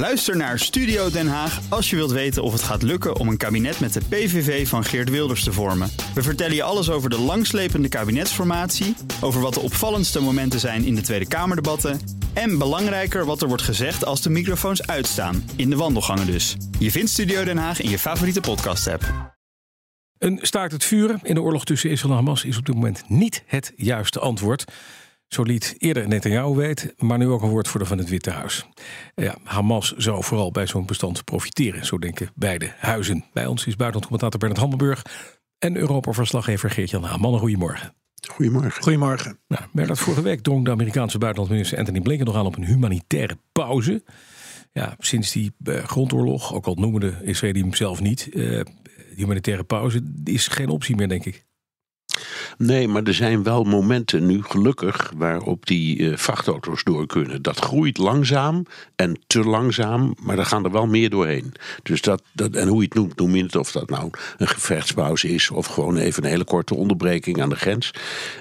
Luister 0.00 0.36
naar 0.36 0.58
Studio 0.58 1.10
Den 1.10 1.28
Haag 1.28 1.60
als 1.68 1.90
je 1.90 1.96
wilt 1.96 2.10
weten 2.10 2.42
of 2.42 2.52
het 2.52 2.62
gaat 2.62 2.82
lukken 2.82 3.16
om 3.16 3.28
een 3.28 3.36
kabinet 3.36 3.80
met 3.80 3.92
de 3.92 4.00
PVV 4.08 4.68
van 4.68 4.84
Geert 4.84 5.10
Wilders 5.10 5.44
te 5.44 5.52
vormen. 5.52 5.90
We 6.14 6.22
vertellen 6.22 6.54
je 6.54 6.62
alles 6.62 6.90
over 6.90 7.10
de 7.10 7.18
langslepende 7.18 7.88
kabinetsformatie, 7.88 8.94
over 9.20 9.40
wat 9.40 9.54
de 9.54 9.60
opvallendste 9.60 10.20
momenten 10.20 10.60
zijn 10.60 10.84
in 10.84 10.94
de 10.94 11.00
Tweede 11.00 11.28
Kamerdebatten 11.28 12.00
en 12.32 12.58
belangrijker 12.58 13.24
wat 13.24 13.42
er 13.42 13.48
wordt 13.48 13.62
gezegd 13.62 14.04
als 14.04 14.22
de 14.22 14.30
microfoons 14.30 14.86
uitstaan, 14.86 15.50
in 15.56 15.70
de 15.70 15.76
wandelgangen 15.76 16.26
dus. 16.26 16.56
Je 16.78 16.90
vindt 16.90 17.10
Studio 17.10 17.44
Den 17.44 17.58
Haag 17.58 17.80
in 17.80 17.90
je 17.90 17.98
favoriete 17.98 18.40
podcast-app. 18.40 19.34
Een 20.18 20.38
staakt 20.42 20.72
het 20.72 20.84
vuren 20.84 21.20
in 21.22 21.34
de 21.34 21.42
oorlog 21.42 21.64
tussen 21.64 21.90
Israël 21.90 22.12
en 22.12 22.18
Hamas 22.24 22.44
is 22.44 22.58
op 22.58 22.66
dit 22.66 22.74
moment 22.74 23.02
niet 23.08 23.42
het 23.46 23.72
juiste 23.76 24.20
antwoord. 24.20 24.64
Zo 25.30 25.42
liet 25.42 25.74
eerder 25.78 26.08
Netanyahu 26.08 26.54
weet, 26.54 26.94
maar 26.96 27.18
nu 27.18 27.28
ook 27.28 27.42
een 27.42 27.48
woordvoerder 27.48 27.88
van 27.88 27.98
het 27.98 28.08
Witte 28.08 28.30
Huis. 28.30 28.66
Ja, 29.14 29.36
Hamas 29.44 29.94
zou 29.96 30.24
vooral 30.24 30.50
bij 30.50 30.66
zo'n 30.66 30.86
bestand 30.86 31.24
profiteren, 31.24 31.86
zo 31.86 31.98
denken 31.98 32.30
beide 32.34 32.72
huizen. 32.78 33.24
Bij 33.32 33.46
ons 33.46 33.66
is 33.66 33.76
buitenlandcommentator 33.76 34.38
Bernard 34.38 34.60
Hammelburg 34.60 35.02
en 35.58 35.76
Europa-verslaggever 35.76 36.70
Geert-Jan 36.70 37.04
Haan. 37.04 37.38
goedemorgen. 37.38 37.94
Goedemorgen. 38.28 38.82
Goedemorgen. 38.82 39.38
Nou, 39.48 39.62
Bernard, 39.72 39.98
vorige 39.98 40.22
week 40.22 40.40
drong 40.40 40.64
de 40.64 40.70
Amerikaanse 40.70 41.18
buitenlandminister 41.18 41.78
Anthony 41.78 42.00
Blinken 42.00 42.26
nog 42.26 42.36
aan 42.36 42.46
op 42.46 42.56
een 42.56 42.64
humanitaire 42.64 43.38
pauze. 43.52 44.02
Ja, 44.72 44.94
sinds 44.98 45.32
die 45.32 45.52
uh, 45.64 45.84
grondoorlog, 45.84 46.54
ook 46.54 46.66
al 46.66 46.74
noemen 46.74 47.00
de 47.00 47.14
Israëli 47.22 47.60
hem 47.60 47.74
zelf 47.74 48.00
niet, 48.00 48.28
uh, 48.32 48.60
humanitaire 49.16 49.64
pauze 49.64 50.02
is 50.24 50.48
geen 50.48 50.68
optie 50.68 50.96
meer, 50.96 51.08
denk 51.08 51.24
ik. 51.24 51.48
Nee, 52.58 52.88
maar 52.88 53.02
er 53.02 53.14
zijn 53.14 53.42
wel 53.42 53.64
momenten 53.64 54.26
nu 54.26 54.42
gelukkig 54.42 55.12
waarop 55.16 55.66
die 55.66 55.98
uh, 55.98 56.16
vrachtauto's 56.16 56.84
door 56.84 57.06
kunnen. 57.06 57.42
Dat 57.42 57.58
groeit 57.58 57.98
langzaam 57.98 58.66
en 58.96 59.18
te 59.26 59.40
langzaam, 59.40 60.14
maar 60.22 60.38
er 60.38 60.46
gaan 60.46 60.64
er 60.64 60.70
wel 60.70 60.86
meer 60.86 61.10
doorheen. 61.10 61.52
Dus 61.82 62.00
dat, 62.00 62.22
dat, 62.32 62.54
en 62.54 62.68
hoe 62.68 62.78
je 62.78 62.84
het 62.84 62.94
noemt, 62.94 63.16
noem 63.16 63.36
je 63.36 63.42
het 63.42 63.56
of 63.56 63.72
dat 63.72 63.90
nou 63.90 64.10
een 64.36 64.48
gevechtspauze 64.48 65.28
is 65.28 65.50
of 65.50 65.66
gewoon 65.66 65.96
even 65.96 66.24
een 66.24 66.30
hele 66.30 66.44
korte 66.44 66.74
onderbreking 66.74 67.42
aan 67.42 67.48
de 67.48 67.56
grens. 67.56 67.90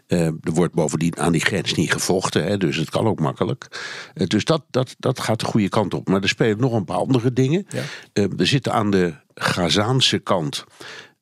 Uh, 0.08 0.26
er 0.26 0.34
wordt 0.54 0.74
bovendien 0.74 1.18
aan 1.18 1.32
die 1.32 1.46
grens 1.46 1.74
niet 1.74 1.92
gevochten, 1.92 2.44
hè, 2.44 2.58
dus 2.58 2.76
het 2.76 2.90
kan 2.90 3.08
ook 3.08 3.20
makkelijk. 3.20 3.68
Uh, 4.16 4.28
dus 4.28 4.46
dat, 4.46 4.64
dat, 4.72 4.96
dat 5.00 5.20
gaat 5.20 5.40
de 5.40 5.46
goede 5.46 5.70
kant 5.70 5.94
op. 5.94 6.08
Maar 6.08 6.22
er 6.22 6.30
spelen 6.30 6.60
nog 6.60 6.74
een 6.74 6.86
paar 6.86 6.98
andere 6.98 7.34
dingen. 7.34 7.68
Ja. 7.70 8.28
er 8.38 8.48
zitten 8.48 8.74
aan 8.74 8.92
de 8.92 9.14
Gazaanse 9.40 10.20
kant 10.20 10.66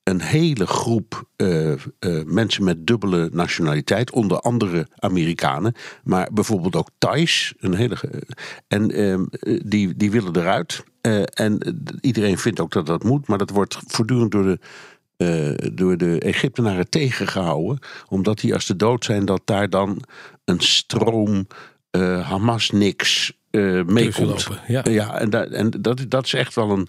een 0.07 0.21
hele 0.21 0.67
groep 0.67 1.23
uh, 1.37 1.71
uh, 1.71 1.77
mensen 2.25 2.63
met 2.63 2.87
dubbele 2.87 3.29
nationaliteit, 3.31 4.11
onder 4.11 4.39
andere 4.39 4.87
Amerikanen, 4.95 5.73
maar 6.03 6.29
bijvoorbeeld 6.33 6.75
ook 6.75 6.89
Thais, 6.97 7.53
een 7.57 7.73
hele, 7.73 7.97
en 8.67 9.01
uh, 9.01 9.19
die, 9.65 9.95
die 9.95 10.11
willen 10.11 10.35
eruit. 10.35 10.83
en 11.33 11.81
iedereen 12.01 12.37
vindt 12.37 12.59
ook 12.59 12.71
dat 12.71 12.85
dat 12.85 13.03
moet, 13.03 13.27
maar 13.27 13.37
dat 13.37 13.49
wordt 13.49 13.77
voortdurend 13.87 14.31
door 14.31 14.43
de 14.43 14.59
door 15.73 15.97
de 15.97 16.19
Egyptenaren 16.19 16.89
tegengehouden. 16.89 17.79
Omdat 18.09 18.39
die 18.39 18.53
als 18.53 18.65
de 18.65 18.75
dood 18.75 19.05
zijn, 19.05 19.25
dat 19.25 19.41
daar 19.45 19.69
dan 19.69 20.01
een 20.45 20.59
stroom 20.59 21.47
Hamas 22.21 22.69
niks 22.69 23.37
uh, 23.51 23.83
meekomt. 23.83 24.47
Ja. 24.67 24.81
ja, 24.89 25.19
en, 25.19 25.29
dat, 25.29 25.49
en 25.49 25.69
dat, 25.69 26.05
dat 26.07 26.25
is 26.25 26.33
echt 26.33 26.55
wel 26.55 26.69
een, 26.69 26.87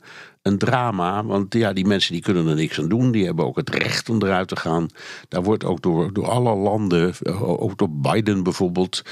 een 0.49 0.59
drama. 0.59 1.25
Want 1.25 1.55
ja, 1.55 1.73
die 1.73 1.87
mensen 1.87 2.13
die 2.13 2.23
kunnen 2.23 2.47
er 2.47 2.55
niks 2.55 2.79
aan 2.79 2.89
doen. 2.89 3.11
Die 3.11 3.25
hebben 3.25 3.47
ook 3.47 3.57
het 3.57 3.71
recht 3.71 4.09
om 4.09 4.23
eruit 4.23 4.49
te 4.49 4.57
gaan. 4.57 4.89
Daar 5.29 5.43
wordt 5.43 5.65
ook 5.65 5.83
door, 5.83 6.13
door 6.13 6.29
alle 6.29 6.55
landen, 6.55 7.15
eh, 7.23 7.63
ook 7.63 7.79
door 7.79 7.91
Biden 7.91 8.43
bijvoorbeeld, 8.43 9.03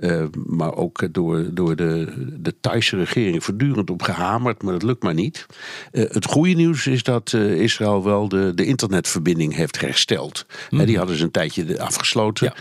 uh, 0.00 0.24
maar 0.46 0.74
ook 0.74 1.12
door, 1.14 1.54
door 1.54 1.76
de, 1.76 2.12
de 2.40 2.54
Thaise 2.60 2.96
regering 2.96 3.44
voortdurend 3.44 3.90
op 3.90 4.02
gehamerd. 4.02 4.62
Maar 4.62 4.72
dat 4.72 4.82
lukt 4.82 5.02
maar 5.02 5.14
niet. 5.14 5.46
Uh, 5.92 6.04
het 6.10 6.24
goede 6.24 6.54
nieuws 6.54 6.86
is 6.86 7.02
dat 7.02 7.32
Israël 7.32 8.04
wel 8.04 8.28
de, 8.28 8.52
de 8.54 8.64
internetverbinding 8.64 9.54
heeft 9.54 9.80
hersteld. 9.80 10.46
Mm. 10.70 10.80
En 10.80 10.86
die 10.86 10.98
hadden 10.98 11.16
ze 11.16 11.24
een 11.24 11.30
tijdje 11.30 11.80
afgesloten. 11.80 12.46
Ja. 12.46 12.54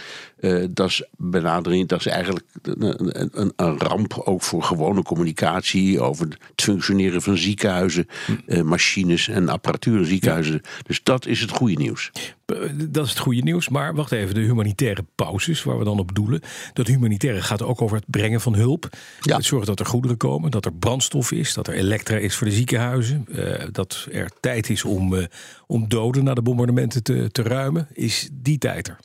Uh, 0.44 0.66
dat 0.69 0.88
is 0.90 1.03
benadering, 1.18 1.88
dat 1.88 2.00
is 2.00 2.06
eigenlijk 2.06 2.46
een, 2.62 3.31
een, 3.41 3.53
een, 3.56 3.78
ramp 3.78 4.22
ook 4.24 4.41
voor 4.41 4.63
gewone 4.63 5.03
communicatie 5.03 6.02
over 6.02 6.28
het 6.28 6.62
functioneren 6.62 7.22
van 7.22 7.38
ziekenhuizen, 7.38 8.07
uh, 8.47 8.61
machines 8.61 9.28
en 9.28 9.50
apparatuur 9.50 10.00
in 10.00 10.06
ziekenhuizen. 10.06 10.61
Dus 10.84 11.03
dat 11.03 11.25
is 11.25 11.41
het 11.41 11.51
goede 11.51 11.75
nieuws. 11.75 12.11
Dat 12.89 13.06
is 13.06 13.09
het 13.09 13.19
goede 13.19 13.41
nieuws. 13.41 13.69
Maar 13.69 13.95
wacht 13.95 14.11
even, 14.11 14.35
de 14.35 14.41
humanitaire 14.41 15.06
pauzes 15.16 15.63
waar 15.63 15.78
we 15.78 15.84
dan 15.84 16.00
op 16.00 16.16
doelen. 16.16 16.41
Dat 16.73 16.88
humanitaire 16.88 17.41
gaat 17.41 17.62
ook 17.62 17.81
over 17.81 17.97
het 17.97 18.06
brengen 18.07 18.41
van 18.41 18.56
hulp. 18.56 18.89
Ja. 19.19 19.35
Het 19.35 19.45
zorgen 19.45 19.67
dat 19.67 19.79
er 19.79 19.85
goederen 19.85 20.17
komen, 20.17 20.51
dat 20.51 20.66
er 20.66 20.73
brandstof 20.73 21.31
is, 21.31 21.53
dat 21.53 21.67
er 21.67 21.73
elektra 21.73 22.17
is 22.17 22.35
voor 22.35 22.47
de 22.47 22.53
ziekenhuizen. 22.53 23.25
Uh, 23.29 23.53
dat 23.72 24.07
er 24.12 24.31
tijd 24.39 24.69
is 24.69 24.83
om, 24.83 25.28
om 25.67 25.88
doden 25.88 26.23
na 26.23 26.33
de 26.33 26.41
bombardementen 26.41 27.03
te, 27.03 27.29
te 27.31 27.41
ruimen. 27.41 27.88
Is 27.94 28.29
die 28.31 28.57
tijd 28.57 28.88
er? 28.88 28.97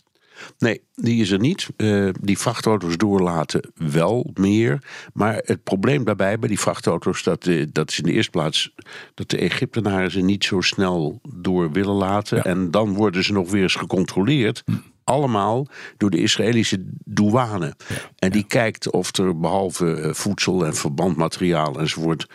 Nee, 0.58 0.82
die 0.94 1.20
is 1.22 1.30
er 1.30 1.38
niet. 1.38 1.68
Uh, 1.76 2.10
die 2.20 2.38
vrachtauto's 2.38 2.96
doorlaten 2.96 3.70
wel 3.74 4.30
meer. 4.34 4.82
Maar 5.12 5.42
het 5.44 5.62
probleem 5.62 6.04
daarbij 6.04 6.38
bij 6.38 6.48
die 6.48 6.60
vrachtauto's, 6.60 7.22
dat, 7.22 7.46
uh, 7.46 7.66
dat 7.72 7.90
is 7.90 7.98
in 7.98 8.04
de 8.04 8.12
eerste 8.12 8.30
plaats 8.30 8.74
dat 9.14 9.30
de 9.30 9.38
Egyptenaren 9.38 10.10
ze 10.10 10.20
niet 10.20 10.44
zo 10.44 10.60
snel 10.60 11.20
door 11.34 11.72
willen 11.72 11.94
laten. 11.94 12.36
Ja. 12.36 12.44
En 12.44 12.70
dan 12.70 12.94
worden 12.94 13.24
ze 13.24 13.32
nog 13.32 13.50
weer 13.50 13.62
eens 13.62 13.74
gecontroleerd. 13.74 14.62
Hm. 14.64 14.72
Allemaal 15.04 15.66
door 15.96 16.10
de 16.10 16.20
Israëlische 16.22 16.84
douane. 17.04 17.74
Ja. 17.88 17.96
En 18.16 18.32
die 18.32 18.44
kijkt 18.44 18.90
of 18.90 19.16
er 19.16 19.38
behalve 19.38 20.00
uh, 20.00 20.12
voedsel 20.12 20.66
en 20.66 20.74
verbandmateriaal 20.74 21.80
enzovoort 21.80 22.26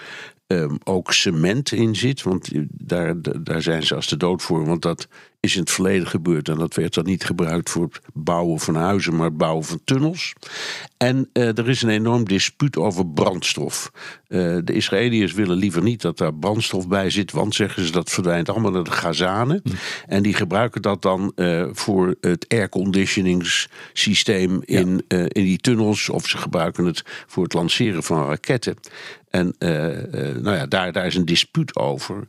um, 0.48 0.78
ook 0.84 1.14
cement 1.14 1.72
in 1.72 1.96
zit. 1.96 2.24
Want 2.24 2.52
daar, 2.70 3.16
daar 3.44 3.62
zijn 3.62 3.84
ze 3.84 3.96
als 3.96 4.08
de 4.08 4.18
dood 4.18 4.42
voor. 4.42 4.66
Want 4.66 4.82
dat 4.82 5.08
is 5.44 5.56
in 5.56 5.62
het 5.62 5.72
verleden 5.72 6.08
gebeurd. 6.08 6.50
En 6.50 6.58
dat 6.58 6.76
werd 6.76 6.94
dan 6.94 7.06
niet 7.06 7.24
gebruikt 7.24 7.70
voor 7.70 7.84
het 7.84 8.00
bouwen 8.14 8.60
van 8.60 8.76
huizen, 8.76 9.16
maar 9.16 9.26
het 9.26 9.38
bouwen 9.38 9.64
van 9.64 9.80
tunnels. 9.84 10.34
En 10.98 11.30
uh, 11.34 11.58
er 11.58 11.70
is 11.70 11.82
een 11.82 11.90
enorm 11.90 12.26
dispuut 12.26 12.78
over 12.78 13.08
brandstof. 13.08 13.92
Uh, 14.28 14.58
de 14.64 14.74
Israëliërs 14.74 15.34
willen 15.34 15.58
liever 15.58 15.82
niet 15.82 16.02
dat 16.02 16.18
daar 16.18 16.34
brandstof 16.34 16.88
bij 16.88 17.10
zit, 17.10 17.32
want 17.32 17.56
zeggen 17.56 17.86
ze 17.86 17.92
dat 17.92 18.10
verdwijnt 18.10 18.50
allemaal 18.50 18.72
naar 18.72 18.84
de 18.84 18.92
Gazanen. 18.92 19.62
Mm. 19.64 19.74
En 20.08 20.24
die 20.24 20.34
gebruiken 20.34 20.82
dat 20.82 21.02
dan 21.02 21.32
uh, 21.36 21.68
voor 21.72 22.16
het 22.22 22.46
airconditioningssysteem 22.48 24.62
in, 24.66 25.04
ja. 25.08 25.18
in 25.18 25.44
die 25.44 25.58
tunnels, 25.58 26.10
of 26.10 26.28
ze 26.28 26.38
gebruiken 26.38 26.86
het 26.86 27.04
voor 27.28 27.44
het 27.44 27.54
lanceren 27.54 28.04
van 28.04 28.28
raketten. 28.28 28.76
En 29.30 29.56
nou 29.60 30.56
ja, 30.56 30.66
daar, 30.66 30.92
daar 30.92 31.06
is 31.06 31.16
een 31.16 31.26
dispuut 31.26 31.76
over. 31.76 32.26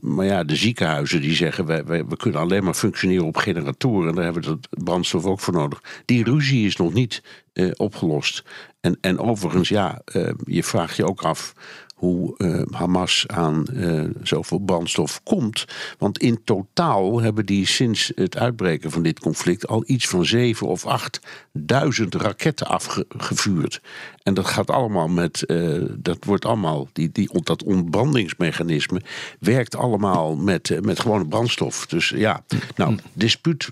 maar 0.00 0.26
ja, 0.26 0.44
de 0.44 0.56
ziekenhuizen 0.56 1.20
die 1.20 1.34
zeggen: 1.34 1.66
wij, 1.66 1.84
wij, 1.84 2.04
we 2.04 2.16
kunnen 2.18 2.40
alleen 2.40 2.64
maar 2.64 2.74
functioneren 2.74 3.26
op 3.26 3.36
generatoren. 3.36 4.08
En 4.08 4.14
daar 4.14 4.24
hebben 4.24 4.42
we 4.42 4.50
het 4.50 4.84
brandstof 4.84 5.24
ook 5.24 5.40
voor 5.40 5.54
nodig. 5.54 6.02
Die 6.04 6.24
ruzie 6.24 6.66
is 6.66 6.76
nog 6.76 6.92
niet 6.92 7.22
uh, 7.52 7.70
opgelost. 7.76 8.44
En, 8.80 8.98
en 9.00 9.18
overigens, 9.18 9.68
ja, 9.68 10.02
uh, 10.14 10.30
je 10.44 10.64
vraagt 10.64 10.96
je 10.96 11.06
ook 11.06 11.22
af 11.22 11.52
hoe 11.98 12.34
uh, 12.36 12.62
Hamas 12.70 13.24
aan 13.26 13.66
uh, 13.72 14.04
zoveel 14.22 14.58
brandstof 14.58 15.20
komt. 15.22 15.64
Want 15.98 16.18
in 16.18 16.40
totaal 16.44 17.20
hebben 17.20 17.46
die 17.46 17.66
sinds 17.66 18.12
het 18.14 18.36
uitbreken 18.36 18.90
van 18.90 19.02
dit 19.02 19.20
conflict 19.20 19.66
al 19.66 19.82
iets 19.86 20.08
van 20.08 20.24
zeven 20.24 20.66
of 20.66 20.86
achtduizend 20.86 22.14
raketten 22.14 22.66
afgevuurd. 22.66 23.80
En 24.22 24.34
dat 24.34 24.46
gaat 24.46 24.70
allemaal 24.70 25.08
met, 25.08 25.44
uh, 25.46 25.82
dat 25.96 26.24
wordt 26.24 26.44
allemaal, 26.44 26.88
die, 26.92 27.10
die, 27.12 27.42
dat 27.42 27.62
ontbrandingsmechanisme 27.62 29.02
werkt 29.40 29.76
allemaal 29.76 30.36
met, 30.36 30.78
met 30.82 31.00
gewone 31.00 31.26
brandstof. 31.26 31.86
Dus 31.86 32.08
ja, 32.08 32.44
nou, 32.76 32.96
dispuut, 33.12 33.70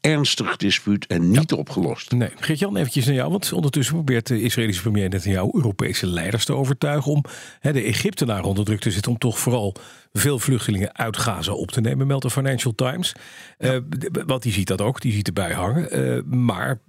ernstig 0.00 0.56
dispuut 0.56 1.06
en 1.06 1.30
niet 1.30 1.50
ja. 1.50 1.56
opgelost. 1.56 2.12
Nee, 2.12 2.30
Geert-Jan, 2.40 2.76
eventjes 2.76 3.06
naar 3.06 3.14
jou, 3.14 3.30
want 3.30 3.52
ondertussen 3.52 3.94
probeert 3.94 4.26
de 4.26 4.42
Israëlische 4.42 4.82
premier 4.82 5.08
Netanyahu 5.08 5.50
Europese 5.52 6.06
leiders 6.06 6.44
te 6.44 6.54
overtuigen 6.54 7.12
om 7.12 7.24
de 7.60 7.82
Egyptenaren 7.82 8.44
onder 8.44 8.64
druk 8.64 8.80
te 8.80 8.90
zetten 8.90 9.12
om 9.12 9.18
toch 9.18 9.38
vooral 9.38 9.74
veel 10.12 10.38
vluchtelingen 10.38 10.96
uit 10.96 11.16
Gaza 11.16 11.52
op 11.52 11.70
te 11.70 11.80
nemen, 11.80 12.06
meldt 12.06 12.22
de 12.22 12.30
Financial 12.30 12.74
Times. 12.74 13.12
Ja. 13.58 13.72
Uh, 13.74 13.80
want 14.26 14.42
die 14.42 14.52
ziet 14.52 14.66
dat 14.66 14.80
ook, 14.80 15.00
die 15.00 15.12
ziet 15.12 15.26
erbij 15.26 15.52
hangen. 15.52 15.98
Uh, 15.98 16.22
maar 16.22 16.80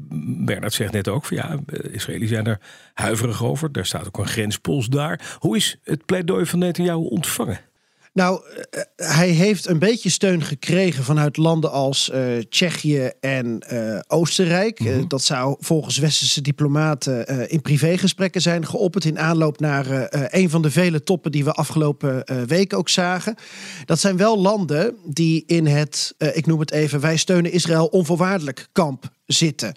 Bernard 0.46 0.74
zegt 0.74 0.94
net 0.94 1.08
ook, 1.08 1.26
van, 1.26 1.38
ja, 1.38 1.60
Israëli's 1.92 2.30
zijn 2.30 2.46
er 2.46 2.60
huiverig 2.94 3.44
over. 3.44 3.72
Daar 3.72 3.86
staat 3.86 4.08
ook 4.08 4.18
een 4.18 4.28
grenspost 4.28 4.92
daar. 4.92 5.38
Hoe 5.40 5.56
is 5.56 5.78
het 5.84 6.06
pleidooi 6.06 6.46
van 6.46 6.60
Netanyahu 6.60 7.00
ontvangen? 7.00 7.60
Nou, 8.14 8.42
hij 8.96 9.30
heeft 9.30 9.68
een 9.68 9.80
beetje 9.80 10.10
steun 10.10 10.44
gekregen 10.44 11.04
vanuit 11.04 11.38
landen 11.38 11.72
als 11.72 12.12
uh, 12.14 12.38
Tsjechië 12.50 13.12
en 13.20 13.66
uh, 13.74 14.00
Oostenrijk. 14.08 14.80
Mm 14.80 14.88
-hmm. 14.88 15.00
uh, 15.00 15.04
dat 15.08 15.24
zou 15.24 15.56
volgens 15.60 15.98
westerse 15.98 16.42
diplomaten 16.42 17.50
in 17.50 17.62
privégesprekken 17.62 18.42
zijn 18.42 18.66
geopperd 18.66 19.06
in 19.06 19.20
aanloop 19.20 19.60
naar 19.60 20.08
een 20.34 20.50
van 20.50 20.62
de 20.62 20.72
vele 20.72 21.04
toppen 21.04 21.32
die 21.32 21.44
we 21.44 21.52
afgelopen 21.52 22.24
week 22.48 22.74
ook 22.74 22.90
zagen. 22.90 23.36
Dat 23.86 24.00
zijn 24.00 24.18
wel 24.18 24.40
landen 24.40 24.96
die 25.06 25.44
in 25.46 25.66
het, 25.66 26.16
ik 26.18 26.46
noem 26.46 26.60
het 26.60 26.72
even, 26.72 27.00
wij 27.00 27.18
steunen 27.18 27.52
Israël 27.52 27.86
onvoorwaardelijk 27.86 28.68
kamp 28.72 29.12
zitten. 29.26 29.76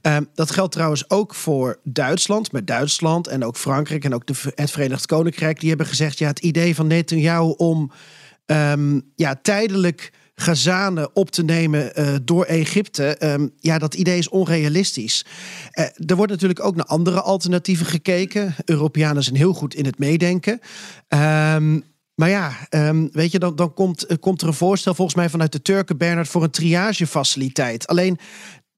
Ehm, 0.00 0.24
dat 0.34 0.50
geldt 0.50 0.72
trouwens 0.72 1.10
ook 1.10 1.34
voor 1.34 1.80
Duitsland. 1.84 2.52
Met 2.52 2.66
Duitsland 2.66 3.26
en 3.26 3.44
ook 3.44 3.56
Frankrijk 3.56 4.04
en 4.04 4.14
ook 4.14 4.26
de, 4.26 4.52
het 4.54 4.70
Verenigd 4.70 5.06
Koninkrijk. 5.06 5.60
Die 5.60 5.68
hebben 5.68 5.86
gezegd, 5.86 6.18
ja, 6.18 6.26
het 6.26 6.38
idee 6.38 6.74
van 6.74 6.86
Netanyahu 6.86 7.54
om 7.56 7.92
ehm, 8.46 9.00
ja, 9.14 9.38
tijdelijk 9.42 10.12
Gazanen 10.40 11.16
op 11.16 11.30
te 11.30 11.44
nemen 11.44 11.92
uh, 11.94 12.14
door 12.22 12.44
Egypte. 12.44 13.16
Ehm, 13.16 13.48
ja, 13.58 13.78
dat 13.78 13.94
idee 13.94 14.18
is 14.18 14.28
onrealistisch. 14.28 15.24
Uh, 15.72 15.84
er 15.84 16.16
wordt 16.16 16.32
natuurlijk 16.32 16.64
ook 16.64 16.76
naar 16.76 16.86
andere 16.86 17.20
alternatieven 17.20 17.86
gekeken. 17.86 18.54
Europeanen 18.64 19.22
zijn 19.22 19.36
heel 19.36 19.52
goed 19.52 19.74
in 19.74 19.84
het 19.84 19.98
meedenken. 19.98 20.60
Um, 21.08 21.84
maar 22.14 22.28
ja, 22.28 22.52
um, 22.70 23.08
weet 23.12 23.32
je, 23.32 23.38
dan, 23.38 23.56
dan 23.56 23.74
komt, 23.74 24.10
uh, 24.10 24.16
komt 24.20 24.42
er 24.42 24.48
een 24.48 24.54
voorstel 24.54 24.94
volgens 24.94 25.16
mij 25.16 25.28
vanuit 25.28 25.52
de 25.52 25.62
Turken, 25.62 25.96
Bernard, 25.96 26.28
voor 26.28 26.42
een 26.42 26.50
triagefaciliteit. 26.50 27.86
Alleen 27.86 28.18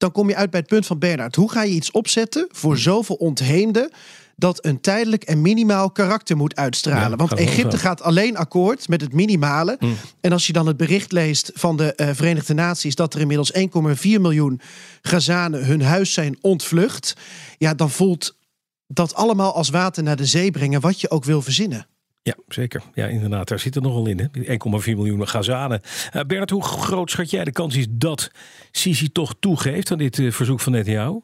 dan 0.01 0.11
kom 0.11 0.29
je 0.29 0.35
uit 0.35 0.49
bij 0.49 0.59
het 0.59 0.69
punt 0.69 0.85
van 0.85 0.99
Bernard. 0.99 1.35
Hoe 1.35 1.51
ga 1.51 1.63
je 1.63 1.73
iets 1.73 1.91
opzetten 1.91 2.47
voor 2.51 2.77
zoveel 2.77 3.15
ontheemden? 3.15 3.91
dat 4.35 4.65
een 4.65 4.81
tijdelijk 4.81 5.23
en 5.23 5.41
minimaal 5.41 5.91
karakter 5.91 6.37
moet 6.37 6.55
uitstralen. 6.55 7.09
Ja, 7.09 7.15
Want 7.15 7.33
Egypte 7.33 7.77
gaat 7.77 8.01
alleen 8.01 8.37
akkoord 8.37 8.87
met 8.87 9.01
het 9.01 9.13
minimale. 9.13 9.75
Mm. 9.79 9.95
En 10.21 10.31
als 10.31 10.47
je 10.47 10.53
dan 10.53 10.67
het 10.67 10.77
bericht 10.77 11.11
leest 11.11 11.51
van 11.53 11.77
de 11.77 11.93
uh, 11.95 12.09
Verenigde 12.13 12.53
Naties 12.53 12.95
dat 12.95 13.13
er 13.13 13.19
inmiddels 13.19 13.51
1,4 13.57 13.61
miljoen 14.03 14.61
Gazanen 15.01 15.65
hun 15.65 15.81
huis 15.81 16.13
zijn 16.13 16.37
ontvlucht, 16.41 17.15
ja, 17.57 17.73
dan 17.73 17.89
voelt 17.89 18.37
dat 18.87 19.13
allemaal 19.15 19.53
als 19.53 19.69
water 19.69 20.03
naar 20.03 20.15
de 20.15 20.25
zee 20.25 20.51
brengen, 20.51 20.81
wat 20.81 21.01
je 21.01 21.09
ook 21.09 21.23
wil 21.23 21.41
verzinnen. 21.41 21.87
Ja, 22.23 22.35
zeker. 22.47 22.83
Ja, 22.93 23.07
inderdaad. 23.07 23.47
Daar 23.47 23.59
zit 23.59 23.75
er 23.75 23.81
nogal 23.81 24.07
in. 24.07 24.29
1,4 24.31 24.95
miljoen 24.95 25.27
Gazanen. 25.27 25.81
Uh, 26.15 26.21
Bernard, 26.21 26.49
hoe 26.49 26.63
groot 26.63 27.11
schat 27.11 27.29
jij 27.29 27.43
de 27.43 27.51
kans 27.51 27.75
is 27.75 27.87
dat 27.89 28.31
Sisi 28.71 29.11
toch 29.11 29.35
toegeeft 29.39 29.91
aan 29.91 29.97
dit 29.97 30.17
uh, 30.17 30.31
verzoek 30.31 30.59
van 30.59 30.71
Netanyahu? 30.71 31.19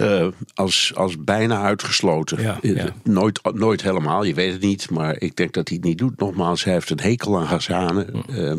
Uh, 0.00 0.26
als, 0.54 0.92
als 0.94 1.24
bijna 1.24 1.62
uitgesloten. 1.62 2.42
Ja, 2.42 2.58
ja. 2.62 2.88
Nooit, 3.02 3.40
nooit 3.54 3.82
helemaal, 3.82 4.24
je 4.24 4.34
weet 4.34 4.52
het 4.52 4.62
niet. 4.62 4.90
Maar 4.90 5.20
ik 5.20 5.36
denk 5.36 5.52
dat 5.52 5.68
hij 5.68 5.76
het 5.76 5.86
niet 5.86 5.98
doet. 5.98 6.18
Nogmaals, 6.18 6.64
hij 6.64 6.72
heeft 6.72 6.90
een 6.90 7.00
hekel 7.00 7.38
aan 7.38 7.46
Gazanen. 7.46 8.22
Uh, 8.30 8.52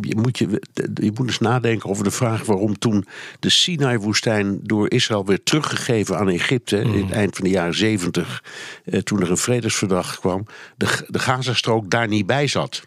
je, 0.00 0.16
moet 0.16 0.38
je, 0.38 0.62
je 0.94 1.12
moet 1.14 1.26
eens 1.26 1.38
nadenken 1.38 1.90
over 1.90 2.04
de 2.04 2.10
vraag 2.10 2.44
waarom 2.44 2.78
toen 2.78 3.06
de 3.40 3.50
Sinai-woestijn 3.50 4.60
door 4.62 4.90
Israël 4.90 5.24
werd 5.24 5.44
teruggegeven 5.44 6.18
aan 6.18 6.28
Egypte. 6.28 6.84
Mm. 6.84 6.94
in 6.94 7.04
het 7.04 7.12
eind 7.12 7.36
van 7.36 7.44
de 7.44 7.50
jaren 7.50 7.74
zeventig. 7.74 8.44
Uh, 8.84 9.00
toen 9.00 9.20
er 9.20 9.30
een 9.30 9.36
vredesverdrag 9.36 10.18
kwam. 10.20 10.46
De, 10.76 11.06
de 11.08 11.18
Gazastrook 11.18 11.90
daar 11.90 12.08
niet 12.08 12.26
bij 12.26 12.46
zat 12.46 12.86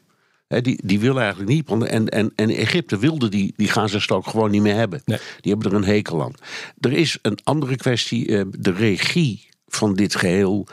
die, 0.50 0.80
die 0.86 1.00
willen 1.00 1.22
eigenlijk 1.22 1.52
niet. 1.52 1.90
En, 1.90 2.10
en, 2.10 2.32
en 2.36 2.50
Egypte 2.50 2.98
wilde 2.98 3.30
die, 3.30 3.54
die 3.56 3.68
Gazastrook 3.68 4.28
gewoon 4.28 4.52
niet 4.52 4.62
meer 4.62 4.76
hebben. 4.76 5.02
Nee. 5.06 5.20
Die 5.42 5.52
hebben 5.52 5.72
er 5.72 5.78
een 5.78 5.84
hekel 5.84 6.24
aan. 6.24 6.34
Er 6.80 6.94
is 6.94 7.18
een 7.22 7.38
andere 7.44 7.76
kwestie. 7.76 8.38
Eh, 8.38 8.46
de 8.52 8.72
regie 8.72 9.48
van 9.68 9.94
dit 9.94 10.16
geheel 10.16 10.68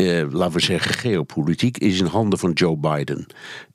uh, 0.00 0.32
laten 0.32 0.54
we 0.54 0.60
zeggen, 0.60 0.94
geopolitiek 0.94 1.78
is 1.78 2.00
in 2.00 2.06
handen 2.06 2.38
van 2.38 2.52
Joe 2.52 2.76
Biden. 2.76 3.26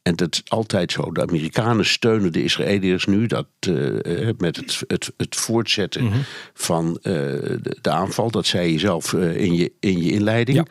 En 0.02 0.16
dat 0.16 0.34
is 0.34 0.42
altijd 0.48 0.92
zo. 0.92 1.12
De 1.12 1.22
Amerikanen 1.22 1.86
steunen 1.86 2.32
de 2.32 2.44
Israëliërs 2.44 3.06
nu 3.06 3.28
dat, 3.28 3.48
uh, 3.70 4.30
met 4.38 4.56
het, 4.56 4.84
het, 4.88 5.14
het 5.18 5.36
voortzetten 5.36 6.04
mm 6.04 6.12
-hmm. 6.12 6.22
van 6.54 6.88
uh, 6.88 7.04
de, 7.04 7.78
de, 7.82 7.90
aanval. 7.90 8.32
Dat 8.32 8.46
zei 8.46 8.72
je 8.72 8.80
zelf 8.80 9.14
in, 9.14 9.56
je, 9.56 9.72
in 9.80 10.04
je 10.04 10.12
inleiding. 10.12 10.68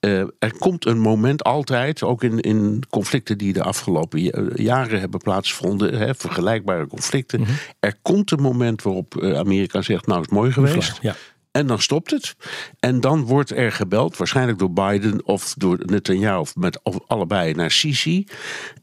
Ja. 0.00 0.26
er 0.38 0.58
komt 0.58 0.86
een 0.86 0.98
moment 0.98 1.44
altijd, 1.44 2.02
ook 2.02 2.22
in, 2.22 2.40
in 2.40 2.82
conflicten 2.90 3.38
die 3.38 3.52
de 3.52 3.62
afgelopen 3.62 4.20
jaren 4.54 5.00
hebben 5.00 5.20
plaatsgevonden, 5.20 5.98
hè, 5.98 6.14
vergelijkbare 6.14 6.86
conflicten. 6.86 7.40
Mm 7.40 7.46
-hmm. 7.46 7.56
Er 7.80 7.98
komt 8.02 8.30
een 8.30 8.42
moment 8.42 8.82
waarop 8.82 9.22
Amerika 9.22 9.82
zegt: 9.82 10.06
Nou, 10.06 10.20
is 10.20 10.28
mooi 10.28 10.52
geweest. 10.52 10.98
Ja. 11.02 11.16
En 11.56 11.66
dan 11.66 11.80
stopt 11.80 12.10
het. 12.10 12.36
En 12.80 13.00
dan 13.00 13.24
wordt 13.24 13.50
er 13.50 13.72
gebeld, 13.72 14.16
waarschijnlijk 14.16 14.58
door 14.58 14.72
Biden 14.72 15.26
of 15.26 15.54
door 15.58 15.78
Netanyahu 15.84 16.38
of 16.38 16.56
met 16.56 16.80
of 16.82 16.98
allebei 17.06 17.54
naar 17.54 17.70
Sisi. 17.70 18.26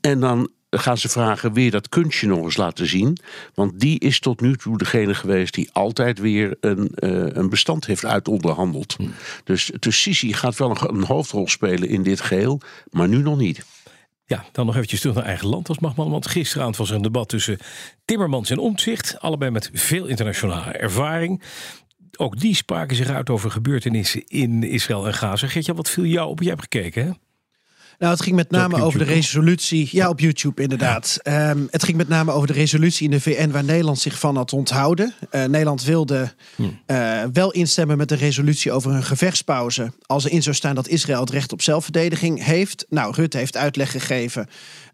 En 0.01 0.19
dan 0.19 0.49
gaan 0.69 0.97
ze 0.97 1.09
vragen: 1.09 1.63
je 1.63 1.71
dat 1.71 1.89
kunstje 1.89 2.27
nog 2.27 2.43
eens 2.43 2.57
laten 2.57 2.87
zien? 2.87 3.17
Want 3.53 3.79
die 3.79 3.99
is 3.99 4.19
tot 4.19 4.41
nu 4.41 4.57
toe 4.57 4.77
degene 4.77 5.15
geweest 5.15 5.53
die 5.53 5.69
altijd 5.71 6.19
weer 6.19 6.57
een, 6.59 6.91
uh, 6.95 7.25
een 7.27 7.49
bestand 7.49 7.85
heeft 7.85 8.05
uitonderhandeld. 8.05 8.93
Hmm. 8.97 9.13
Dus, 9.43 9.71
dus 9.79 10.01
Sisi 10.01 10.33
gaat 10.33 10.57
wel 10.57 10.69
een, 10.69 10.95
een 10.95 11.05
hoofdrol 11.05 11.47
spelen 11.47 11.89
in 11.89 12.03
dit 12.03 12.21
geheel, 12.21 12.61
maar 12.91 13.07
nu 13.07 13.17
nog 13.17 13.37
niet. 13.37 13.65
Ja, 14.25 14.45
dan 14.51 14.65
nog 14.65 14.75
eventjes 14.75 14.99
terug 14.99 15.15
naar 15.15 15.25
eigen 15.25 15.47
land 15.47 15.69
als 15.69 15.79
magman. 15.79 16.11
Want 16.11 16.27
gisteravond 16.27 16.77
was 16.77 16.89
er 16.89 16.95
een 16.95 17.01
debat 17.01 17.29
tussen 17.29 17.57
Timmermans 18.05 18.49
en 18.49 18.57
Omtzigt. 18.57 19.19
Allebei 19.19 19.51
met 19.51 19.69
veel 19.73 20.05
internationale 20.05 20.71
ervaring 20.71 21.41
ook 22.17 22.39
die 22.39 22.55
spraken 22.55 22.95
zich 22.95 23.09
uit 23.09 23.29
over 23.29 23.51
gebeurtenissen 23.51 24.23
in 24.27 24.63
Israël 24.63 25.07
en 25.07 25.13
Gaza. 25.13 25.47
Geert, 25.47 25.67
wat 25.67 25.89
viel 25.89 26.05
jou 26.05 26.29
op? 26.29 26.41
Je 26.41 26.49
hebt 26.49 26.61
gekeken, 26.61 27.05
hè? 27.05 27.11
Nou, 27.99 28.11
het 28.11 28.23
ging 28.23 28.35
met 28.35 28.49
name 28.51 28.81
over 28.81 28.99
de 28.99 29.05
resolutie. 29.05 29.89
Ja, 29.91 30.09
op 30.09 30.19
YouTube 30.19 30.61
inderdaad. 30.61 31.19
Ja. 31.23 31.49
Um, 31.49 31.67
het 31.71 31.83
ging 31.83 31.97
met 31.97 32.07
name 32.07 32.31
over 32.31 32.47
de 32.47 32.53
resolutie 32.53 33.05
in 33.05 33.11
de 33.11 33.21
VN 33.21 33.49
waar 33.49 33.63
Nederland 33.63 33.99
zich 33.99 34.19
van 34.19 34.35
had 34.35 34.53
onthouden. 34.53 35.13
Uh, 35.31 35.43
Nederland 35.43 35.83
wilde 35.83 36.33
uh, 36.87 37.23
wel 37.33 37.51
instemmen 37.51 37.97
met 37.97 38.09
de 38.09 38.15
resolutie 38.15 38.71
over 38.71 38.91
een 38.91 39.03
gevechtspauze. 39.03 39.91
Als 40.05 40.25
erin 40.25 40.43
zou 40.43 40.55
staan 40.55 40.75
dat 40.75 40.87
Israël 40.87 41.19
het 41.19 41.29
recht 41.29 41.51
op 41.51 41.61
zelfverdediging 41.61 42.43
heeft. 42.43 42.85
Nou, 42.89 43.13
Rutte 43.15 43.37
heeft 43.37 43.57
uitleg 43.57 43.91
gegeven 43.91 44.47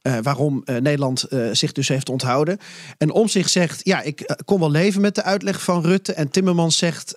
uh, 0.03 0.17
waarom 0.21 0.63
Nederland 0.65 1.25
zich 1.51 1.71
dus 1.71 1.87
heeft 1.87 2.09
onthouden. 2.09 2.59
En 2.97 3.11
om 3.11 3.27
zich 3.27 3.49
zegt, 3.49 3.81
ja, 3.83 4.01
ik 4.01 4.35
kon 4.45 4.59
wel 4.59 4.71
leven 4.71 5.01
met 5.01 5.15
de 5.15 5.23
uitleg 5.23 5.63
van 5.63 5.81
Rutte. 5.81 6.13
En 6.13 6.29
Timmermans 6.29 6.77
zegt, 6.77 7.15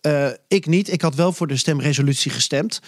ik 0.49 0.67
niet. 0.67 0.93
Ik 0.93 1.02
had 1.02 1.14
wel 1.14 1.32
voor 1.32 1.46
de 1.46 1.56
stemresolutie 1.56 2.31
gestemd. 2.31 2.81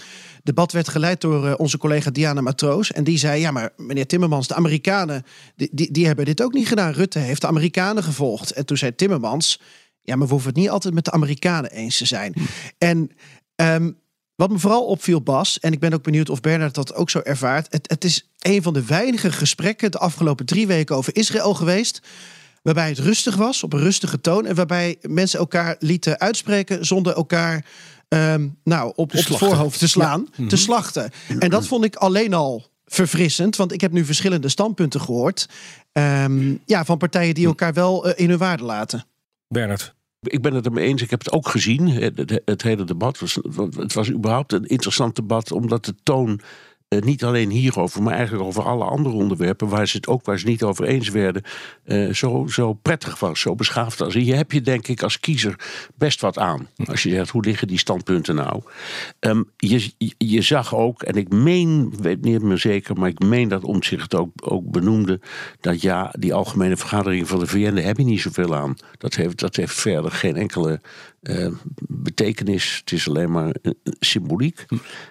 Debat 0.43 0.73
werd 0.73 0.89
geleid 0.89 1.21
door 1.21 1.55
onze 1.55 1.79
collega 1.79 2.11
Diana 2.11 2.41
Matroos. 2.41 2.84
En 2.93 3.05
die 3.05 3.19
zei, 3.19 3.41
ja, 3.41 3.51
maar 3.51 3.71
meneer 3.77 4.07
Timmermans, 4.07 4.49
de 4.49 4.55
Amerikanen, 4.55 5.25
die, 5.57 5.69
die, 5.73 5.93
die 5.93 6.07
hebben 6.07 6.25
dit 6.25 6.43
ook 6.43 6.53
niet 6.53 6.69
gedaan. 6.69 6.93
Rutte 6.93 7.19
heeft 7.19 7.41
de 7.41 7.47
Amerikanen 7.47 8.03
gevolgd. 8.03 8.51
En 8.51 8.67
toen 8.67 8.77
zei 8.77 8.95
Timmermans, 8.95 9.61
ja, 10.03 10.17
maar 10.17 10.27
we 10.27 10.33
hoeven 10.33 10.51
het 10.51 10.59
niet 10.59 10.71
altijd 10.71 10.95
met 10.95 11.05
de 11.05 11.11
Amerikanen 11.11 11.71
eens 11.71 11.97
te 11.97 12.05
zijn. 12.05 12.35
En 12.79 13.11
um, 13.57 13.99
wat 14.35 14.51
me 14.51 14.59
vooral 14.59 14.85
opviel, 14.85 15.23
Bas, 15.23 15.61
en 15.61 15.73
ik 15.73 15.81
ben 15.81 15.93
ook 15.93 16.03
benieuwd 16.03 16.31
of 16.31 16.41
Bernard 16.41 16.75
dat 16.75 16.95
ook 16.95 17.11
zo 17.11 17.19
ervaart. 17.19 17.67
Het, 17.73 17.91
het 17.91 18.05
is 18.05 18.31
een 18.39 18.63
van 18.63 18.73
de 18.73 18.85
weinige 18.85 19.33
gesprekken 19.33 19.91
de 19.91 19.99
afgelopen 19.99 20.47
drie 20.47 20.67
weken 20.67 20.97
over 20.97 21.17
Israël 21.17 21.55
geweest. 21.55 22.03
Waarbij 22.63 22.89
het 22.89 22.99
rustig 22.99 23.37
was, 23.37 23.63
op 23.63 23.73
een 23.73 23.81
rustige 23.81 24.21
toon. 24.21 24.47
En 24.47 24.55
waarbij 24.55 24.97
mensen 25.03 25.39
elkaar 25.39 25.77
lieten 25.79 26.21
uitspreken 26.21 26.87
zonder 26.87 27.15
elkaar 27.15 27.65
um, 28.09 28.59
nou, 28.65 28.89
op, 28.89 28.99
op 28.99 29.11
het 29.13 29.27
voorhoofd 29.27 29.79
te 29.79 29.89
slaan, 29.89 30.29
ja. 30.37 30.47
te 30.47 30.57
slachten. 30.57 31.11
En 31.39 31.51
dat 31.51 31.67
vond 31.67 31.85
ik 31.85 31.97
alleen 31.97 32.35
al 32.35 32.67
verfrissend, 32.85 33.57
want 33.57 33.73
ik 33.73 33.81
heb 33.81 33.93
nu 33.93 34.05
verschillende 34.05 34.49
standpunten 34.49 35.01
gehoord. 35.01 35.49
Um, 35.93 36.61
ja, 36.65 36.85
van 36.85 36.99
partijen 36.99 37.35
die 37.35 37.47
elkaar 37.47 37.73
wel 37.73 38.09
uh, 38.09 38.13
in 38.17 38.29
hun 38.29 38.39
waarde 38.39 38.65
laten. 38.65 39.05
Bernard. 39.49 39.95
Ik 40.21 40.43
ben 40.43 40.55
het 40.55 40.67
ermee 40.67 40.87
eens. 40.87 41.03
Ik 41.03 41.11
heb 41.11 41.19
het 41.19 41.33
ook 41.33 41.49
gezien. 41.49 41.89
Het, 41.89 42.17
het, 42.17 42.41
het 42.45 42.63
hele 42.63 42.85
debat. 42.85 43.19
Was, 43.19 43.39
het 43.77 43.93
was 43.93 44.11
überhaupt 44.11 44.53
een 44.53 44.67
interessant 44.67 45.17
debat. 45.17 45.53
Omdat 45.53 45.85
de 45.85 45.95
toon 46.03 46.41
uh, 46.95 47.01
niet 47.01 47.25
alleen 47.25 47.51
hierover, 47.51 48.03
maar 48.03 48.15
eigenlijk 48.15 48.45
over 48.45 48.63
alle 48.63 48.85
andere 48.85 49.15
onderwerpen, 49.15 49.69
waar 49.69 49.89
ze 49.89 49.97
het 49.97 50.07
ook 50.07 50.25
waar 50.25 50.39
ze 50.39 50.47
niet 50.47 50.63
over 50.63 50.85
eens 50.85 51.09
werden, 51.09 51.43
uh, 51.85 52.13
zo, 52.13 52.47
zo 52.47 52.73
prettig 52.73 53.19
was, 53.19 53.41
zo 53.41 53.55
beschaafd 53.55 53.99
was. 53.99 54.15
En 54.15 54.25
je 54.25 54.35
hebt 54.35 54.53
je 54.53 54.61
denk 54.61 54.89
ik 54.89 55.03
als 55.03 55.21
kiezer 55.21 55.57
best 55.95 56.21
wat 56.21 56.39
aan. 56.39 56.69
Als 56.85 57.03
je 57.03 57.11
zegt, 57.11 57.31
hoe 57.31 57.45
liggen 57.45 57.69
die 57.69 57.79
standpunten 57.79 58.35
nou? 58.35 58.63
Um, 59.21 59.51
je, 59.57 59.93
je 60.19 60.43
zag 60.43 60.75
ook, 60.75 61.03
en 61.03 61.15
ik 61.15 61.29
meen, 61.33 61.95
weet 62.01 62.21
niet 62.21 62.43
meer 62.43 62.59
zeker, 62.59 62.99
maar 62.99 63.09
ik 63.09 63.19
meen 63.19 63.49
dat 63.49 63.65
Omtzigt 63.65 64.15
ook, 64.15 64.31
ook 64.41 64.71
benoemde, 64.71 65.21
dat 65.61 65.81
ja, 65.81 66.15
die 66.19 66.35
algemene 66.35 66.77
vergadering 66.77 67.29
van 67.29 67.39
de 67.39 67.47
VN, 67.47 67.75
heb 67.75 67.97
je 67.97 68.05
niet 68.05 68.21
zoveel 68.21 68.55
aan. 68.55 68.77
Dat 68.99 69.15
heeft, 69.15 69.39
dat 69.39 69.57
heeft 69.57 69.75
verder 69.75 70.11
geen 70.11 70.37
enkele 70.37 70.81
uh, 71.23 71.49
betekenis. 71.89 72.77
Het 72.81 72.93
is 72.93 73.09
alleen 73.09 73.31
maar 73.31 73.55
symboliek. 74.01 74.65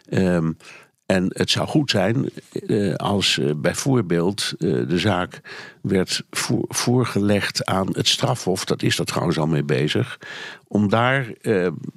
Um, 0.10 0.58
en 1.06 1.26
het 1.30 1.50
zou 1.50 1.68
goed 1.68 1.90
zijn 1.90 2.30
uh, 2.52 2.96
als 2.96 3.38
uh, 3.38 3.52
bijvoorbeeld 3.56 4.54
uh, 4.58 4.88
de 4.88 4.98
zaak 5.00 5.42
werd 5.82 6.24
voor, 6.30 6.66
voorgelegd 6.68 7.66
aan 7.66 7.88
het 7.92 8.08
strafhof, 8.08 8.66
dat 8.66 8.84
is 8.84 9.00
er 9.00 9.06
trouwens 9.06 9.38
al 9.38 9.48
mee 9.48 9.64
bezig, 9.64 10.20
om 10.68 10.90
daar 10.90 11.34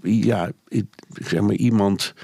ja, 0.02 0.50
zeg 1.12 1.40
maar, 1.40 1.54
iemand 1.54 2.14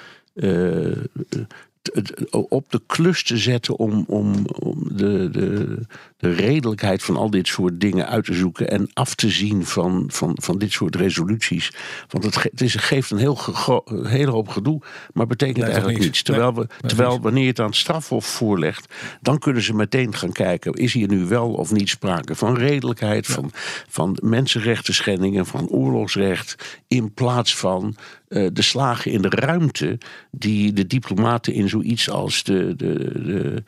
op 2.30 2.70
de 2.70 2.80
klus 2.86 3.22
te 3.22 3.36
zetten 3.36 3.76
om, 3.76 4.04
om, 4.08 4.46
om 4.46 4.96
de, 4.96 5.28
de, 5.30 5.78
de 6.16 6.32
redelijkheid 6.32 7.02
van 7.02 7.16
al 7.16 7.30
dit 7.30 7.46
soort 7.46 7.80
dingen 7.80 8.08
uit 8.08 8.24
te 8.24 8.34
zoeken 8.34 8.70
en 8.70 8.90
af 8.92 9.14
te 9.14 9.28
zien 9.28 9.66
van, 9.66 10.04
van, 10.08 10.36
van 10.40 10.58
dit 10.58 10.72
soort 10.72 10.96
resoluties. 10.96 11.72
Want 12.08 12.24
het, 12.24 12.42
het 12.42 12.60
is, 12.60 12.74
geeft 12.74 13.10
een 13.10 13.18
heel 13.18 13.38
een 13.84 14.06
hele 14.06 14.30
hoop 14.30 14.48
gedoe, 14.48 14.80
maar 15.12 15.26
betekent 15.26 15.66
eigenlijk 15.66 15.98
niets. 15.98 16.22
Terwijl, 16.22 16.54
we, 16.54 16.66
terwijl 16.80 17.20
wanneer 17.20 17.42
je 17.42 17.48
het 17.48 17.60
aan 17.60 17.66
het 17.66 17.76
strafhof 17.76 18.26
voorlegt, 18.26 18.94
dan 19.20 19.38
kunnen 19.38 19.62
ze 19.62 19.74
meteen 19.74 20.14
gaan 20.14 20.32
kijken: 20.32 20.72
is 20.72 20.92
hier 20.92 21.08
nu 21.08 21.24
wel 21.24 21.52
of 21.52 21.72
niet 21.72 21.88
sprake 21.88 22.34
van 22.34 22.56
redelijkheid, 22.56 23.26
van, 23.26 23.50
van 23.88 24.18
mensenrechten 24.22 24.94
schendingen, 24.94 25.46
van 25.46 25.68
oorlogsrecht, 25.68 26.80
in 26.88 27.14
plaats 27.14 27.56
van 27.56 27.96
uh, 28.32 28.48
de 28.52 28.62
slagen 28.62 29.10
in 29.10 29.22
de 29.22 29.28
ruimte 29.28 29.98
die 30.30 30.72
de 30.72 30.86
diplomaten 30.86 31.52
in 31.52 31.68
zoiets 31.68 32.10
als 32.10 32.42
de, 32.42 32.74
de, 32.76 32.94
de, 33.24 33.62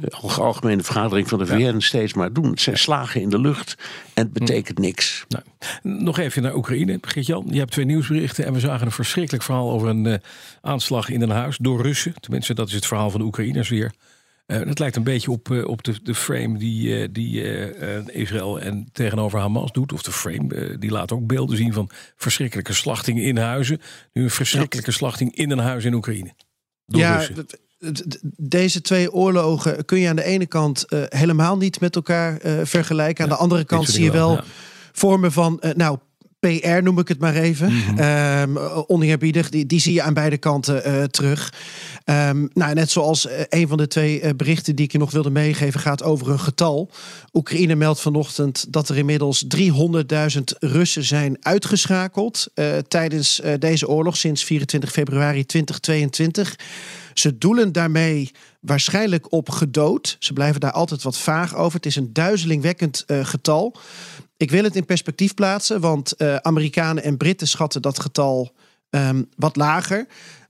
de 0.00 0.10
algemene 0.38 0.82
vergadering 0.82 1.28
van 1.28 1.38
de 1.38 1.46
VN 1.46 1.78
steeds 1.78 2.14
maar 2.14 2.32
doen. 2.32 2.50
Het 2.50 2.60
zijn 2.60 2.78
slagen 2.78 3.20
in 3.20 3.28
de 3.28 3.40
lucht 3.40 3.76
en 4.14 4.22
het 4.22 4.32
betekent 4.32 4.78
niks. 4.78 5.24
Nou, 5.28 5.44
nog 5.82 6.18
even 6.18 6.42
naar 6.42 6.54
Oekraïne, 6.54 6.98
Geert-Jan. 7.00 7.46
Je 7.50 7.58
hebt 7.58 7.70
twee 7.70 7.84
nieuwsberichten 7.84 8.44
en 8.44 8.52
we 8.52 8.60
zagen 8.60 8.86
een 8.86 8.92
verschrikkelijk 8.92 9.44
verhaal 9.44 9.70
over 9.70 9.88
een 9.88 10.04
uh, 10.04 10.14
aanslag 10.60 11.08
in 11.08 11.22
een 11.22 11.30
huis 11.30 11.56
door 11.56 11.82
Russen. 11.82 12.14
Tenminste, 12.20 12.54
dat 12.54 12.68
is 12.68 12.74
het 12.74 12.86
verhaal 12.86 13.10
van 13.10 13.20
de 13.20 13.26
Oekraïners 13.26 13.68
weer. 13.68 13.92
Uh, 14.52 14.66
dat 14.66 14.78
lijkt 14.78 14.96
een 14.96 15.02
beetje 15.02 15.30
op, 15.30 15.48
uh, 15.48 15.66
op 15.66 15.84
de, 15.84 15.94
de 16.02 16.14
frame 16.14 16.58
die, 16.58 16.88
uh, 16.88 17.08
die 17.12 17.42
Israël 18.12 18.60
en 18.60 18.88
tegenover 18.92 19.38
Hamas 19.38 19.72
doet. 19.72 19.92
Of 19.92 20.02
de 20.02 20.12
frame, 20.12 20.78
die 20.78 20.90
laat 20.90 21.12
ook 21.12 21.26
beelden 21.26 21.56
zien 21.56 21.72
van 21.72 21.90
verschrikkelijke 22.16 22.72
slachtingen 22.72 23.22
in 23.22 23.36
huizen. 23.36 23.80
Nu 24.12 24.22
een 24.22 24.30
verschrikkelijke 24.30 24.90
slachting 24.90 25.34
in 25.34 25.50
een 25.50 25.58
huis 25.58 25.84
in 25.84 25.94
Oekraïne. 25.94 26.34
ja, 26.84 27.28
deze 28.36 28.80
twee 28.80 29.12
oorlogen 29.12 29.84
kun 29.84 29.98
je 29.98 30.08
aan 30.08 30.16
de 30.16 30.24
ene 30.24 30.46
kant 30.46 30.84
helemaal 31.08 31.56
niet 31.56 31.80
met 31.80 31.96
elkaar 31.96 32.38
vergelijken. 32.62 33.24
Aan 33.24 33.30
de 33.30 33.36
andere 33.36 33.64
kant 33.64 33.88
zie 33.88 34.04
je 34.04 34.10
wel 34.10 34.32
ja. 34.32 34.44
vormen 34.92 35.32
van, 35.32 35.62
nou, 35.74 35.98
PR 36.40 36.82
noem 36.82 36.98
ik 36.98 37.08
het 37.08 37.18
maar 37.18 37.34
even. 37.34 37.72
Mm 37.72 37.96
-hmm. 37.96 38.58
oneerbiedig. 38.86 39.50
Die, 39.50 39.66
die 39.66 39.80
zie 39.80 39.92
je 39.92 40.02
aan 40.02 40.14
beide 40.14 40.38
kanten 40.38 40.82
uh, 40.86 41.04
terug. 41.04 41.52
Um, 42.04 42.50
nou, 42.52 42.74
net 42.74 42.90
zoals 42.90 43.26
uh, 43.26 43.32
een 43.48 43.68
van 43.68 43.76
de 43.76 43.86
twee 43.86 44.22
uh, 44.22 44.30
berichten 44.36 44.76
die 44.76 44.84
ik 44.84 44.92
je 44.92 44.98
nog 44.98 45.10
wilde 45.10 45.30
meegeven 45.30 45.80
gaat 45.80 46.02
over 46.02 46.30
een 46.30 46.40
getal. 46.40 46.90
Oekraïne 47.32 47.74
meldt 47.74 48.00
vanochtend 48.00 48.72
dat 48.72 48.88
er 48.88 48.96
inmiddels 48.96 49.46
300.000 49.56 50.42
Russen 50.58 51.04
zijn 51.04 51.36
uitgeschakeld 51.40 52.46
tijdens 52.88 53.42
deze 53.58 53.88
oorlog 53.88 54.16
sinds 54.16 54.44
24 54.44 54.92
februari 54.92 55.46
2022. 55.46 56.56
Ze 57.18 57.38
doelen 57.38 57.72
daarmee 57.72 58.30
waarschijnlijk 58.60 59.32
op 59.32 59.50
gedood. 59.50 60.16
Ze 60.18 60.32
blijven 60.32 60.60
daar 60.60 60.72
altijd 60.72 61.02
wat 61.02 61.18
vaag 61.18 61.56
over. 61.56 61.76
Het 61.76 61.86
is 61.86 61.96
een 61.96 62.12
duizelingwekkend 62.12 63.04
getal. 63.06 63.76
Ik 64.38 64.50
wil 64.50 64.64
het 64.64 64.76
in 64.76 64.84
perspectief 64.84 65.34
plaatsen, 65.34 65.80
want 65.80 66.14
uh, 66.18 66.36
Amerikanen 66.36 67.02
en 67.02 67.16
Britten 67.16 67.48
schatten 67.48 67.82
dat 67.82 68.00
getal 68.00 68.52
um, 68.90 69.28
wat 69.36 69.56
lager. 69.56 70.06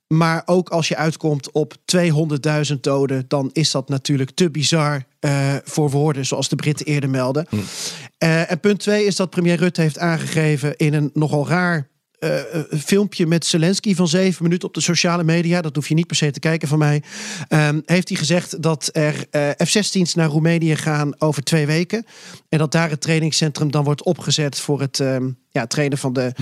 Maar 0.07 0.43
ook 0.47 0.69
als 0.69 0.89
je 0.89 0.97
uitkomt 0.97 1.51
op 1.53 1.75
200.000 1.97 2.81
doden, 2.81 3.25
dan 3.29 3.51
is 3.53 3.71
dat 3.71 3.89
natuurlijk 3.89 4.31
te 4.31 4.51
bizar 4.51 5.05
uh, 5.21 5.55
voor 5.65 5.91
woorden, 5.91 6.27
zoals 6.27 6.49
de 6.49 6.57
Britten 6.57 6.87
eerder 6.87 7.11
melden. 7.11 7.47
Hm. 7.49 7.57
Uh, 7.57 8.51
en 8.51 8.61
punt 8.61 8.81
twee 8.81 9.05
is 9.05 9.17
dat 9.17 9.31
premier 9.31 9.57
Rutte 9.57 9.81
heeft 9.81 9.99
aangegeven 9.99 10.77
in 10.77 10.95
een 10.95 11.11
nogal 11.15 11.49
raar 11.49 11.89
uh, 12.21 12.41
filmpje 12.81 13.27
met 13.27 13.47
Zelensky 13.47 13.95
van 13.95 14.09
zeven 14.09 14.43
minuten 14.43 14.69
op 14.69 14.75
de 14.75 14.81
sociale 14.81 15.25
media. 15.25 15.61
Dat 15.61 15.75
hoef 15.75 15.89
je 15.89 15.95
niet 15.95 16.07
per 16.07 16.17
se 16.17 16.31
te 16.31 16.41
kijken 16.41 16.69
van 16.69 16.79
mij. 16.79 17.03
Um, 17.49 17.83
heeft 17.85 18.09
hij 18.09 18.19
gezegd 18.19 18.63
dat 18.63 18.89
er 18.93 19.15
uh, 19.31 19.49
F-16's 19.51 20.15
naar 20.15 20.29
Roemenië 20.29 20.77
gaan 20.77 21.21
over 21.21 21.43
twee 21.43 21.67
weken. 21.67 22.07
En 22.49 22.59
dat 22.59 22.73
daar 22.73 22.91
het 22.91 23.01
trainingscentrum 23.01 23.71
dan 23.71 23.85
wordt 23.85 24.03
opgezet 24.03 24.61
voor 24.61 24.81
het 24.81 24.99
um, 24.99 25.39
ja, 25.51 25.67
trainen 25.67 25.99
van 25.99 26.13
de 26.13 26.33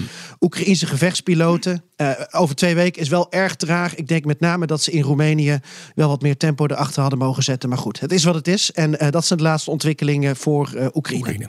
Oekraïnse 0.40 0.86
gevechtspiloten. 0.86 1.84
Uh, 1.96 2.10
over 2.30 2.54
twee 2.54 2.74
weken 2.74 3.02
is 3.02 3.08
wel 3.08 3.32
erg 3.32 3.56
traag. 3.56 3.94
Ik 3.94 4.08
denk 4.08 4.24
met 4.24 4.40
name 4.40 4.66
dat 4.66 4.82
ze 4.82 4.90
in 4.90 5.02
Roemenië 5.02 5.60
wel 5.94 6.08
wat 6.08 6.22
meer 6.22 6.36
tempo 6.36 6.66
erachter 6.66 7.00
hadden 7.00 7.18
mogen 7.18 7.42
zetten. 7.42 7.68
Maar 7.68 7.78
goed, 7.78 8.00
het 8.00 8.12
is 8.12 8.24
wat 8.24 8.34
het 8.34 8.48
is. 8.48 8.72
En 8.72 9.10
dat 9.10 9.26
zijn 9.26 9.38
de 9.38 9.44
laatste 9.44 9.70
ontwikkelingen 9.70 10.36
voor. 10.36 10.90
Oekraïne. 10.94 11.48